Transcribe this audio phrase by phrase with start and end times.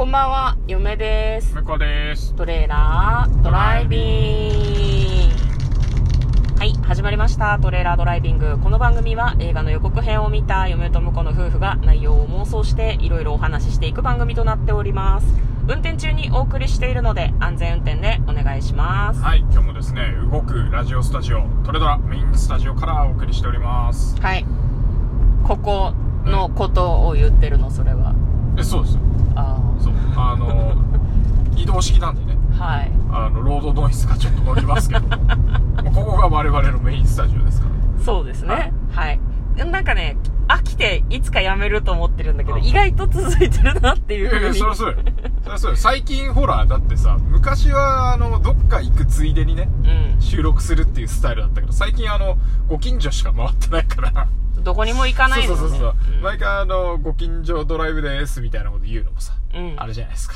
[0.00, 1.54] こんばんは、嫁です。
[1.54, 2.34] 向こうです。
[2.34, 6.58] トレーラードライビング。
[6.58, 7.58] はい、始まりました。
[7.58, 8.58] トレーラードライビング。
[8.60, 15.26] この番組は映画の予告編を見た嫁と婿の夫婦が内容を妄想していろいろお話ししていく番組となっております。
[15.68, 19.20] 運転中にお送りしているので安全運転でお願いします。
[19.20, 24.18] はい、今日もですね、動くラジオスタジオ、トレドラメインスタジオからお送りしております。
[24.18, 24.46] はい。
[25.44, 25.92] ここ
[26.24, 28.14] のことを言ってるの、それは。
[28.56, 29.00] え、そうですよ。
[29.34, 29.92] あそう。
[30.16, 30.74] あの、
[31.56, 32.64] 移動式なんでね、あ。
[32.64, 32.92] はい。
[33.12, 35.02] あの、ロードノイズがちょっと乗りますけど、
[35.94, 38.04] ここが我々のメインスタジオですから。
[38.04, 38.96] そうですはねい。
[38.96, 39.20] はい。
[39.56, 40.16] なんかね、
[40.48, 44.58] 飽きていつかやめると思ってるんだけど、うん意外と続いてるなっていうふうに。
[44.58, 44.98] そりゃそうよ。
[45.44, 45.76] そりゃそうよ。
[45.76, 49.68] 最近ほら、だってさ、昔はあの、どっか行くついでにね、
[50.16, 50.20] うん。
[50.20, 52.36] 収録するっていうスタイルだったけど、最近あの、
[52.68, 54.26] ご近所しか回ってないから、
[54.60, 55.60] どこにも行かないのね。
[55.60, 60.34] そうそうそうそう、うん毎回あのご近所ドライブですみたいなこと言うのもさ、うんあれじゃないですか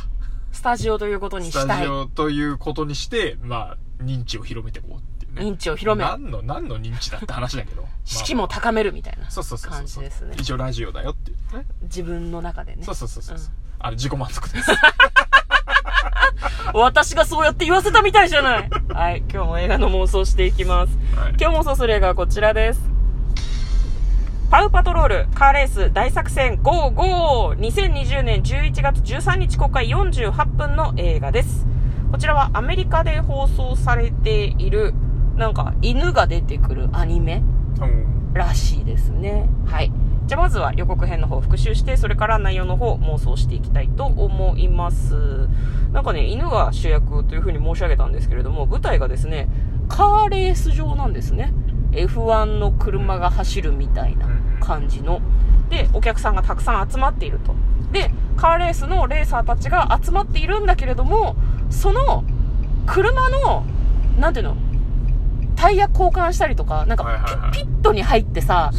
[0.52, 1.78] スタジオということにスしたい。
[1.78, 6.11] タジオということにしてまあ認知を広めていこうっていうね認知を広める。
[6.11, 10.34] 何の何の認知だって話だけど、 まあ士気も高めるみたいなそうそうそうそう感じですね。
[10.38, 12.94] 一応ラジオだよっていうね自分の中でねそう。
[12.94, 13.42] そうそうそう、うん
[13.81, 14.70] あれ自己満足です
[16.72, 18.70] 私がそうやって言わせたみたいじゃない。
[18.94, 19.19] はい。
[19.31, 20.97] 今日も映画の妄想していきます。
[21.16, 22.94] はい今日妄想する映画はこちらです。
[24.50, 31.67] パウパトロール、カーレース大作戦 GO!GO!2020 年11月13日公開48分の映画です。
[32.12, 34.95] こちらはアメリカで放送されている、
[35.34, 37.42] なんか犬が出てくるアニメ
[37.81, 39.48] うんらしいですね。
[39.67, 39.92] はい。
[40.27, 45.48] じゃあまずは予告編の方を復習して、それから内容の方を妄想していきたいと思います。
[45.92, 49.48] なんかね、犬が主役というふうに申し上げたんですけれども、舞台がですね、
[49.89, 51.53] カーレース場なんですね。
[51.95, 54.28] F1 の車が走るみたいな
[54.61, 55.20] 感じの。
[55.70, 57.55] で、お客さんがたくさん集まっていると。
[57.92, 61.37] で、カーレースのレーサーたちが集まっているんだけれども、
[61.70, 62.25] その
[62.87, 63.65] 車の、
[64.19, 64.56] なんていうの、
[65.56, 68.71] タイヤ交換したりとか、なんかピピットに入ってさ、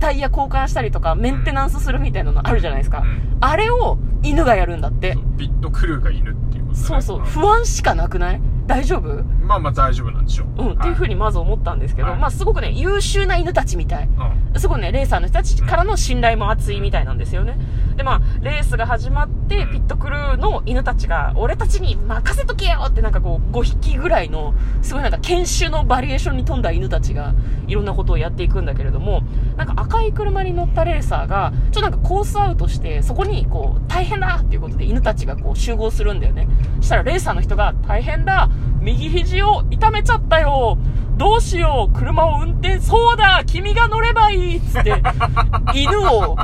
[0.00, 2.98] タイヤ交換したりとか、メンテナンスするみたいなのあるじゃないですか。
[3.00, 5.14] うんあれを犬がやるんだって。
[5.36, 7.20] ピットクルーがいるっていうことねそうそう。
[7.20, 8.40] ん不安しかなくない？
[8.66, 9.22] 大丈夫？
[9.44, 10.62] まあまあ大丈夫なんでしょう。
[10.62, 12.18] うん、っていうふうにまず思ったんですけど、はい。
[12.18, 14.08] まあすごくね、優秀な犬たちみたい。
[14.08, 14.60] うん。
[14.60, 17.56] すごいね、レーサーの人たちからの信頼も厚いみたいなんですよね。
[17.96, 19.70] で、まあ、レースが始まって、うん。
[19.70, 27.34] ピットクルーの犬たちが、俺たちに任せとけよってなんかこう、5匹ぐらいの、すごいなんか犬種のバリエーションに富んだ犬たちが、
[27.68, 29.22] いろんなことをやっていくんだけれども、
[29.56, 36.48] なんか赤い車に乗ったレーサーが、ちょっとなんかコースアウトして、そこにこう、大変だっていうことで犬たちがこう集合するんだよね。
[36.80, 38.48] したらレーサーの人が、大変だ
[38.80, 40.78] 右肘を痛めちゃったよ。
[41.16, 41.96] どうしよう。
[41.96, 43.42] 車を運転、そうだ。
[43.46, 44.56] 君が乗ればいい。
[44.58, 45.02] っつって、
[45.74, 46.36] 犬を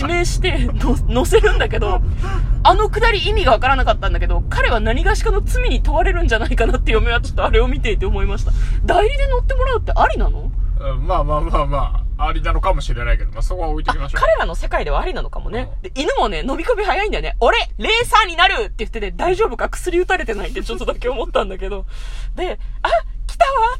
[0.00, 2.00] 指名しての乗せるんだけど、
[2.62, 8.52] あのくだり意味がわからなかったんだけど、彼は何がしかの罪に問われるんじゃないかなって嫁はちょっとあれを見ていて思いました。
[8.84, 10.50] 代理で乗ってもらうってありなの？
[10.80, 15.70] うんまあまあまあまあありなのかもしれないけど、まあ、そこは置いておきましょう彼らの世界ではありなのかもね。
[15.82, 17.36] で、犬もね、伸び込み早いんだよね。
[17.38, 19.68] 俺、レーサーになるって言ってね、大丈夫か？
[19.68, 21.86] 薬打たれてないってちょっとだけ思ったんだけど。
[22.34, 22.88] で、あ、
[23.26, 23.78] 来たわ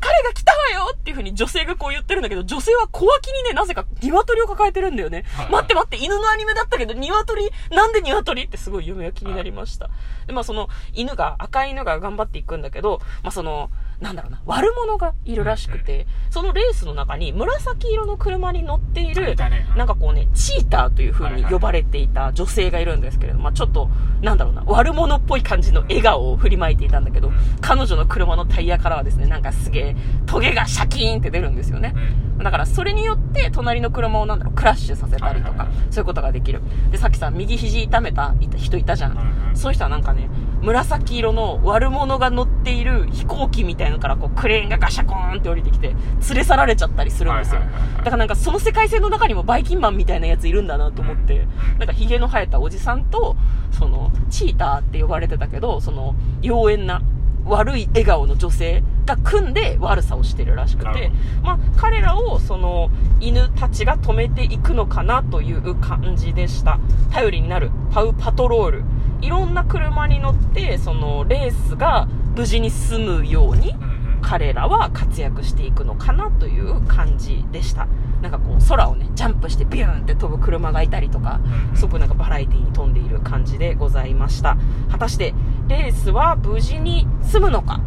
[0.00, 5.24] 彼が来たわよっていう風に女性がこう言ってるんだけど、女性は小脇にね、なぜか鶏を抱えてるんだよね。
[5.34, 7.50] はい待って待って、犬のアニメだったけど、鶏？
[7.70, 8.44] なんで鶏？
[8.44, 9.90] ってすごい夢が気になりました。
[10.26, 13.70] で、まあその、犬が、赤い犬が頑張っていくんだけど、まあその、
[14.00, 19.34] なんだろうな、悪者がいるらしくて、そのレースの中に紫色の車に乗っている
[19.76, 23.90] なんかこうね、チーターという風に呼ばれていた女性がいるんですけれども、まあちょっと、
[24.22, 31.92] なんだろうな、悪者っぽい感じの笑顔を振りまいていたんだけど、彼女の車のタイヤからはですね、なんかすげえ、トゲがシャキーンって出るんですよね。
[32.36, 32.44] うん。
[32.44, 36.62] だからそれによって隣の車をなんだろう、クラッシュさせたりとかそういうことができる。
[36.92, 39.52] で、さっきさ、右肘痛めた人いたじゃん。
[39.54, 40.30] そういう人はなんかね、
[40.62, 45.96] 紫色の悪者が乗っている飛行機みたいのからこうクレーンがガシャコーンって降りてきて、連
[46.36, 47.60] れ去られちゃったりするんですよ。
[47.98, 51.46] だからなんかその世界線の中にもバイキンマンみたいなやついるんだなと思って、
[51.78, 53.36] なんかヒゲの生えたおじさんと、
[53.72, 57.02] その、チーターって呼ばれてたけど、その、妖艶な、
[57.46, 61.10] 悪い笑顔の女性が組んで悪さをしてるらしくて
[61.42, 66.78] まあ、彼らをその犬たちが止めていくのかなという感じでした。
[67.10, 68.84] 頼りになるパウパトロール。
[69.20, 72.06] いろんな車に乗って、そのレースが
[72.38, 73.74] 無事に済むように、
[74.22, 77.88] 彼らは活躍していくのかなという感じでした。
[78.22, 81.40] なんかこう空をね、ジャンプしてビューンって飛ぶ車がいたりとか、
[81.74, 84.56] すごくなんかバラエティに飛んでいる感じでございました。
[84.88, 85.34] 果たして
[85.66, 87.80] レースは無事に済むのか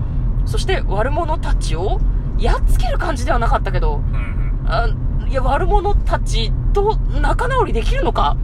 [0.46, 2.02] そして悪者たちを
[2.38, 4.02] やっつける感じではなかったけど、
[4.66, 4.90] あ
[5.30, 8.36] いや、悪者たちと仲直りできるのか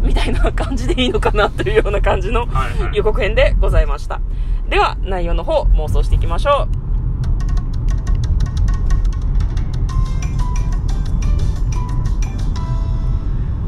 [0.00, 4.20] みたいな感じでいいのかなというような感じのはいはい予告編でございました。
[4.68, 6.66] では、内容の方、妄想していきましょ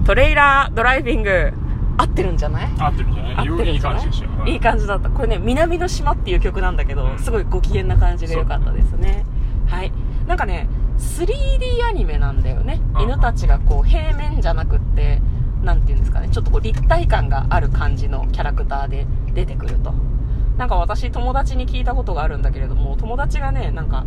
[0.05, 0.07] う。
[0.07, 1.53] トレイラードライビング、
[1.99, 2.69] 合ってるんじゃない？
[2.79, 3.35] 合ってるんじゃない？
[3.37, 3.77] 合ってるい？
[3.77, 4.47] い感じでしたよ。
[4.47, 5.11] いい感じだった。
[5.11, 9.25] これね、南の島っていう曲なんだけど、すごいご機嫌な感じでよかったですね。
[9.69, 9.93] はい。
[10.27, 10.69] なんかね、
[10.99, 12.81] 3D アニメなんだよね。
[12.95, 15.21] うん犬たちがこう平面じゃなくって、
[15.63, 19.95] なんていうんですかね、ちょっとこう立体感がある感じのキャラクターで出てくると。
[20.59, 24.05] なんか私友達に聞いたことがあるんだけれども、友達がね、なんか、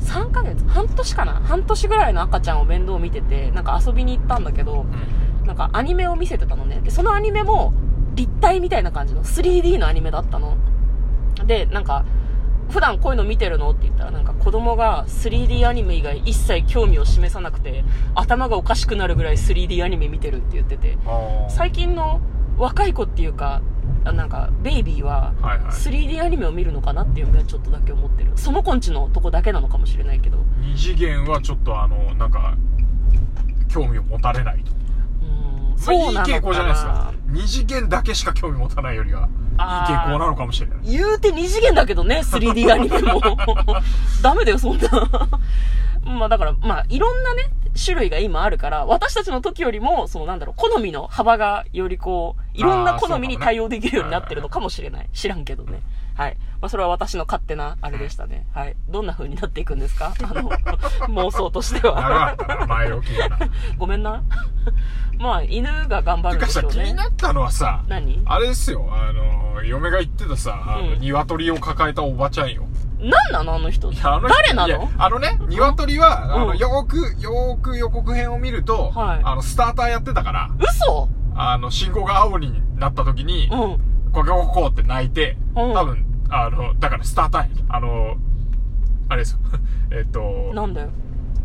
[0.00, 6.82] 3ヶ月半年かな半年ぐらいの赤ちゃんを面倒見てて、なんか遊びに行ったんだけど、うんなんかアニメを見せてたのね。
[6.84, 7.72] で、そのアニメも
[8.14, 10.58] 立体みたいな感じの 3D のアニメだったの。
[11.46, 12.04] で、なんか、
[12.68, 17.82] 普段こういうの見てるのって言ったら、なんか子供が 3D アニメ以外一切興味を示さなくて、
[18.14, 20.98] 頭がおかしくなるぐらい 3D アニメ見てるって言ってて、
[21.48, 22.20] 最近の
[22.58, 23.62] 若い子っていうか、
[24.04, 25.66] あなんか、ベイビーは、はいはい。
[25.70, 28.32] 3D アニメを見るのかなっていうのはちょっとだけ思ってる。
[28.36, 30.38] その子んちのとこだけなのかもしれないけど。
[30.60, 32.54] 二次元はちょっとあの、なんか、
[33.68, 34.72] 興味を持たれないと。
[34.72, 36.28] うーん、まあそうなのかな。
[36.28, 37.12] いい傾向じゃないですか。
[37.28, 40.78] 二次元だけしか興味持たないよりは、いい傾向なのかもしれない。
[40.84, 43.20] 言うて二次元だけどね、3D アニメも。
[44.22, 44.88] ダメだよ、そんな。
[46.18, 47.44] まあだから、まあいろんなね、
[47.82, 55.08] 種類が今あるから、私たちの時よりも、そのなんだろう、好みの幅がよりこう、いろんな好みに対応できるようになってるのかもしれない。
[55.12, 55.80] 知らんけどね。
[56.14, 56.36] はい。
[56.60, 58.46] まあそれは私の勝手なあれでしたね。
[58.52, 58.74] はい。
[58.88, 60.12] どんな風になっていくんですか？
[60.20, 60.50] あの、
[61.08, 62.34] 妄想として長は。
[62.66, 63.38] 前置きがな。
[63.78, 64.22] ごめんな。
[65.18, 66.70] まあ、犬が頑張るんでしょうね。
[66.70, 68.22] 気になったのはさ、何？
[68.26, 72.67] あれですよ、あの、嫁が言ってたさ、あの、うん鶏を抱えたおばちゃんよ。
[73.00, 74.90] 何なのあのあの人誰なの？
[74.98, 81.08] あのね、鶏は、あの、うんよーく、よーく予告編を見ると、はいあの、スターターやってたから、嘘？
[81.34, 84.12] あの、信号が青になった時に、うん。
[84.12, 87.48] コケココって泣いて、うん多分、あの、だからスターターや。
[87.68, 88.16] あの、
[89.08, 89.38] あれですよ。
[89.92, 90.88] えっと、なんだよ。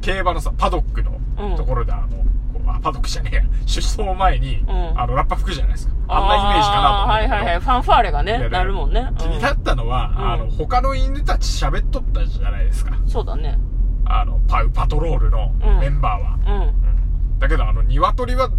[0.04, 2.08] 競馬のさ、パドックのうんところで、あの、
[2.54, 3.44] こうあ、パドックじゃねえや。
[3.66, 5.94] 出走前に、うんあの、ラッパ吹くじゃないですか。
[6.10, 7.60] あんなイメージかなとはいはいはい。
[7.60, 9.08] ファンファーレがね、なるもんね。
[9.10, 12.92] うん気になったのは、うんあの、他の犬たち喋っとったじゃないですか。
[13.08, 13.58] そうだね。
[14.06, 16.58] あの、パウパトロールのうんメンバーは。
[16.58, 16.62] うん。
[16.68, 18.50] うんだけど、あの、鶏は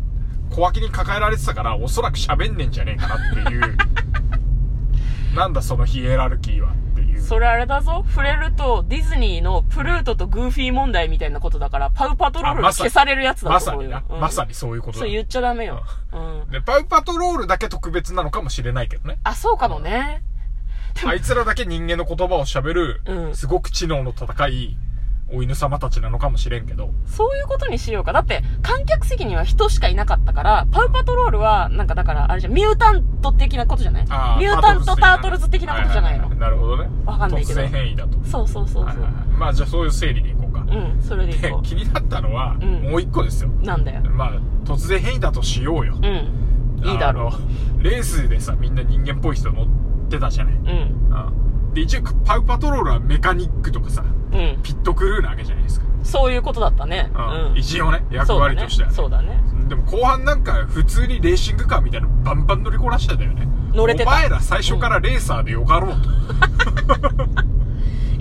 [0.51, 3.77] 小脇に抱えられてたから、おそらく喋んねえんじゃねえかなっていう。
[5.35, 6.84] なんだそのヒエラルキーはって
[7.15, 7.23] いう。
[7.23, 8.05] それあれだぞ。
[8.09, 13.91] 触れると、ディズニーのプルートとグーフィー問題みたいなことだから、パウパトロールが消されるやつだと思うよ。
[13.91, 15.11] まさにな、うんまさにそういうことだそう。
[15.11, 15.83] 言っちゃダメよ。
[16.13, 16.51] うん。
[16.51, 19.19] で、パウパトロールだけ特別なのかもしれないけどね。
[19.25, 20.23] あ、そうかもね。
[21.07, 24.77] あいつらだけ人間の言葉を喋る、うんすごく知能の高い
[25.33, 26.91] お犬様たちなのかもしれんけど。
[27.07, 28.13] そういうことにしようか。
[28.13, 34.05] だって、観客席には人しかいなかったから、パウパトロールは、なんかだから、あれじゃん、ミュータント的なことじゃない？
[34.05, 36.29] ミュータントタートルズ的なことじゃないの？
[36.31, 36.89] なるほどね。
[37.07, 38.19] わかんないけど突然変異だと。
[38.25, 38.85] そうそうそうそう。
[38.85, 40.61] はいはいはいまあじゃあそういう整理でいこうか。
[40.61, 40.65] う
[40.99, 43.51] ん、それでいでこ 気になったのは、うんもう一個ですよ。
[43.61, 43.65] う。
[43.65, 44.01] なんだよ。
[44.03, 44.33] まあ、
[44.65, 45.95] 突然変異だとしようよ。
[46.01, 46.29] うん。
[46.85, 49.67] いいだろあのレースでさ、みんな人間っぽい人乗っ
[50.09, 50.55] てたじゃない。
[50.55, 50.59] う。
[50.59, 50.69] うん。
[50.69, 50.71] う
[51.41, 51.45] ん
[51.75, 54.59] で、一応、パウパトロールはメカニックとかさ、うん。
[54.63, 55.87] ピットクルーなわけじゃないですか。
[56.05, 57.11] そういうことだったね。
[57.15, 57.59] うんうん。
[57.59, 58.95] 一応ね、役割としてはね。
[58.95, 59.41] そうだね。
[59.69, 63.49] でも後半なんか普通にレーシングカーみたいなのバンバン乗りこなしてたよね。
[63.73, 66.05] 乗れてたお前ら最初からレーサーでよかろうと。
[66.05, 67.25] そうだね。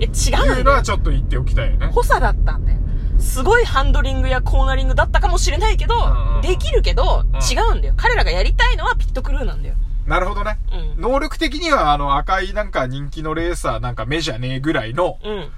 [0.00, 0.72] え、違いううんの。
[0.72, 1.86] はちょっと言っておきたいよね。
[1.92, 2.78] 補佐だったんだよ。
[3.18, 5.94] すごいハンドリングやコーナリングだったかもしれないけど
[6.42, 7.94] できるけど、ん違うんだよ。
[7.96, 9.74] 彼らがやりたいのはピットクルーなんだよ。
[10.06, 10.58] なるほどね。
[10.96, 11.00] うん。
[11.00, 15.48] 能力的にはあの赤いなんか人気のレーサーなんか目じゃねえぐらいのうん。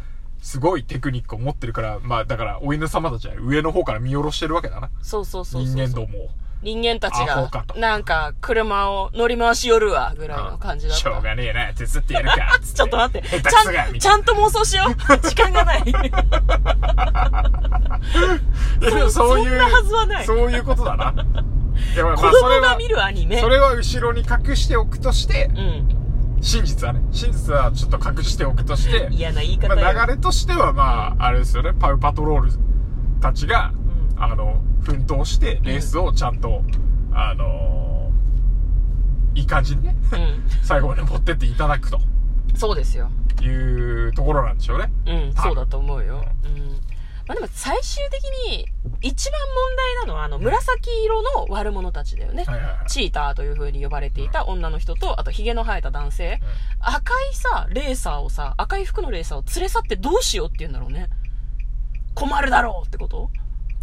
[0.40, 4.90] すごいテクニックを持ってるから、まあだからお犬様たちは上の方から見下ろしてるわけだな。
[5.02, 5.74] そうそうそうそう。
[5.74, 6.28] 人間どもを。
[6.62, 11.02] 人間たちが、なんか、車を乗り回しよるわ、ぐらいの感じだった。
[11.02, 12.58] しょうがねえな、手伝ってやるか。
[12.74, 13.28] ちょっと待って。
[13.28, 14.94] ちゃん、ちゃんと妄想しよう。
[15.20, 15.82] 時間がない。
[15.86, 15.92] い
[18.84, 21.12] やでもそういう、そんなはずはないそういうことだな。
[21.12, 23.38] まあ子供が見るアニメ。
[23.40, 25.88] それは後ろに隠しておくとして、うん。
[26.40, 29.88] 真実はね、真実はちょっと隠しておくとして、嫌な言い方まよ。
[29.88, 32.52] あ、流れとしてはまあ、あれですよね、パウパトロール
[33.20, 33.75] たちが、うん
[34.18, 36.62] あの、奮闘して、レースをちゃんと、
[37.12, 38.10] あの
[39.34, 40.48] いい感じにね、うん。
[40.62, 42.00] 最後まで持ってっていただくと
[42.54, 43.10] そうですよ。
[43.42, 44.90] いうところなんでしょうね。
[45.06, 46.24] うん、そうだと思うよ。
[46.44, 46.80] うん。
[47.26, 48.66] まあでも最終的に、
[49.02, 52.44] 一番問題なのは、あの、紫色の悪者たちだよね。
[52.44, 52.86] はいはいはい。
[52.86, 56.40] チーターという風に呼ばれていた女の人と、あと髭の生えた男性。
[56.80, 61.08] 赤いさ、レーサーをさ、赤い服のレーサーを連れ去ってどうしようって言うんだろうね。
[62.14, 63.30] 困るだろうってこと？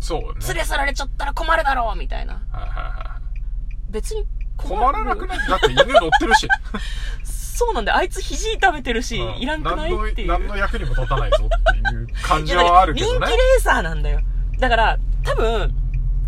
[0.03, 0.45] そうね。
[0.47, 2.33] 連れ去られちゃったら困るだろうみたいな。
[2.33, 3.91] はいはいはい。
[3.91, 4.25] 別に
[4.57, 5.47] 困らなくない？
[5.47, 6.47] だって犬乗ってるし。
[7.23, 7.97] そうなんだよ。
[7.99, 9.93] あいつ肘痛めてるし、うんいらんくない？
[9.93, 10.27] っていう。
[10.27, 13.31] 何の役にも立たないぞっていう感じはあるけどね人気。
[13.31, 14.19] レーサーなんだよ。
[14.59, 15.73] だから、多分、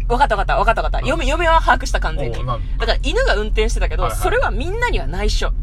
[0.08, 1.08] わかったわかった、わかったわかった。
[1.08, 2.38] 嫁、嫁は把握した完全に。
[2.38, 2.44] だ？
[2.44, 5.48] から犬が運転してたけど、はいはいそれはみんなには内緒。
[5.48, 5.54] は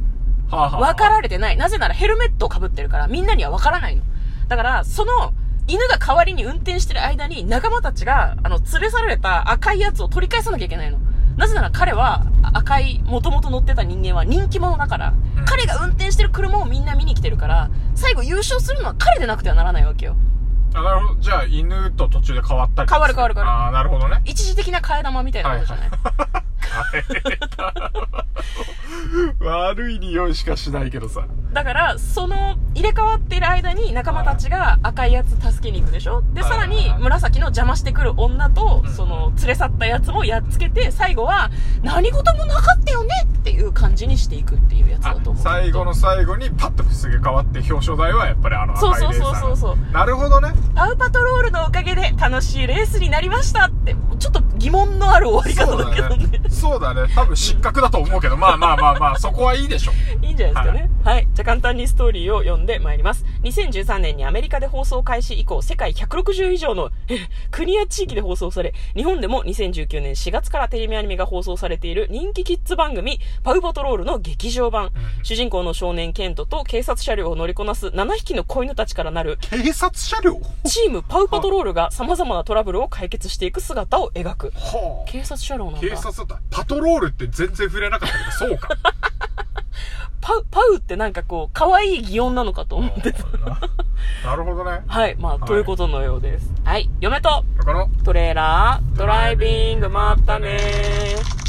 [0.50, 1.56] あはあはあ分かられてない。
[1.56, 4.02] なぜならヘルメットを被ってるから、みんなには分からないの。
[4.48, 5.32] だから、その、
[5.72, 10.98] 犬が代わりに運転してる間に仲間たちが、あの、連れ去られた赤いやつを取り返さなきゃいけないの。
[11.38, 20.16] なぜなら彼は、赤い、元々乗ってた人間は人気者だから、うん彼が運転してる車をみんな見に来てるから、最後優勝するのは彼でなくてはならないわけよ。
[20.74, 21.20] あなるほど。
[21.20, 24.20] じゃあ、犬と途中で変わったり変わる変わる変わるああ、なるほどね。
[24.24, 25.90] 一時的な替え玉みたいなことじゃない、
[29.40, 31.26] 悪い匂いしかしないけどさ。
[31.52, 36.22] だから、その、入れ替わっている間に仲間たちが赤いやつ助けに行くでしょ？
[36.32, 41.50] で、はいさらに紫の邪魔してくる女とう、んその、連れ去ったやつもやっつけて、最後は、
[41.82, 45.42] 何事もなかったよねっていう感じにしていくっていうやつだあと思う。
[45.42, 50.52] 最後の最後にパッとすげ変わって表彰台はやっぱりあの赤いレーサーそうそうそうそうそうなるほどね。
[50.74, 56.40] パウパトロールのおかげで楽しいレースになりましたって、ちょっと疑問のある終わり方だけどね。
[56.62, 57.12] そうだね。
[57.12, 59.92] 多分失格だと思うけど、まあまあまあまあ、そこはいいでしょ。
[60.22, 60.90] いいんじゃないですかね。
[61.02, 61.28] はい。
[61.34, 63.24] じゃあ簡単にストーリーを読んでまいります。
[63.42, 67.18] 2013年にアメリカで放送開始以降、世界160以上のえ
[67.50, 74.92] 国や地域で放送され、日本でも2019年4月からテレビアニメが放送されている人気キッズ番組、パウパトロールの劇場版。
[75.24, 80.40] 主人公の少年ケントと警察車両を乗りこなす7匹の子犬たちからなる警察車両？
[80.64, 84.52] チームパウパトロールが様々なトラブルを解決していく姿を描く。
[84.54, 85.10] はあ。
[85.10, 85.80] 警察車両なんだ。
[85.80, 86.51] 警察だった。
[86.52, 88.68] パトロールって全然触れなかったけど、そうか。
[90.20, 93.24] パウ、パウってなんかこう、可愛い擬音なのかと思ってた。
[94.24, 94.82] なるほどね。
[94.86, 95.16] はい。
[95.18, 96.48] まあ、はいということのようです。
[96.64, 96.88] はい。
[97.00, 97.44] 嫁と
[98.04, 101.41] トレーラー、ドライビング、まったねー。